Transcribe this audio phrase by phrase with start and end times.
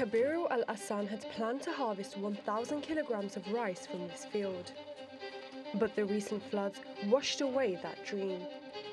[0.00, 4.72] Kabiru Al Hassan had planned to harvest 1,000 kilograms of rice from this field.
[5.74, 8.40] But the recent floods washed away that dream.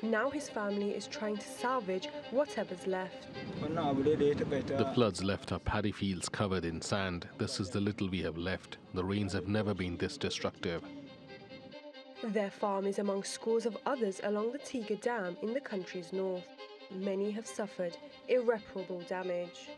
[0.02, 3.26] Now his family is trying to salvage whatever's left.
[3.62, 7.26] The floods left our paddy fields covered in sand.
[7.38, 8.76] This is the little we have left.
[8.92, 10.82] The rains have never been this destructive.
[12.22, 16.44] Their farm is among scores of others along the Tiga Dam in the country's north.
[16.90, 17.96] Many have suffered
[18.28, 19.70] irreparable damage.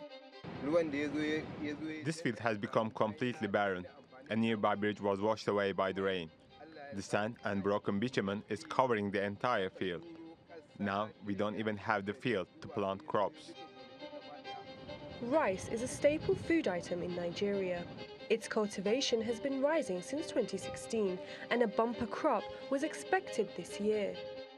[2.05, 3.87] This field has become completely barren.
[4.30, 6.30] A nearby bridge was washed away by the rain.
[6.95, 10.02] The sand and broken bitumen is covering the entire field.
[10.79, 13.52] Now we don't even have the field to plant crops.
[15.23, 17.85] Rice is a staple food item in Nigeria.
[18.30, 21.19] Its cultivation has been rising since 2016
[21.51, 24.15] and a bumper crop was expected this year.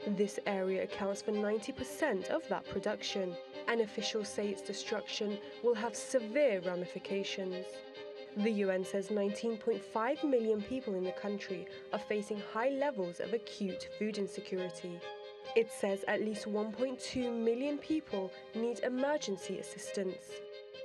[0.06, 3.34] This area accounts for 90% of that production,
[3.68, 7.66] and officials say its destruction will have severe ramifications.
[8.36, 13.88] The UN says 19.5 million people in the country are facing high levels of acute
[13.98, 14.98] food insecurity.
[15.54, 20.24] It says at least 1.2 million people need emergency assistance.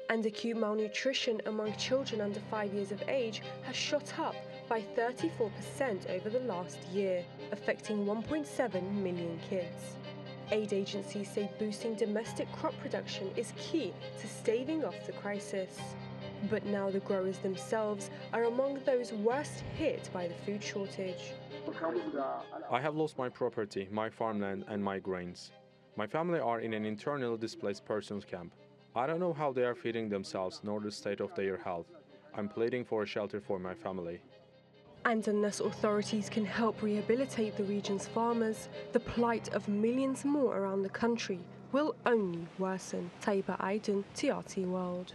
[0.09, 4.35] And acute malnutrition among children under 5 years of age has shot up
[4.67, 9.95] by 34% over the last year, affecting 1.7 million kids.
[10.51, 15.77] Aid agencies say boosting domestic crop production is key to staving off the crisis.
[16.49, 21.33] But now the growers themselves are among those worst hit by the food shortage.
[22.71, 25.51] I have lost my property, my farmland, and my grains.
[25.97, 28.53] My family are in an internal displaced persons camp.
[28.95, 31.87] I don't know how they are feeding themselves nor the state of their health.
[32.35, 34.21] I'm pleading for a shelter for my family.
[35.07, 40.83] And unless authorities can help rehabilitate the region's farmers, the plight of millions more around
[40.83, 41.39] the country
[41.71, 43.09] will only worsen.
[43.23, 45.13] Taiba Aiden, TRT World.